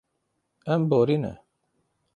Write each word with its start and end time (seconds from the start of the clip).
Em 0.75 0.81
borîne. 0.89 1.33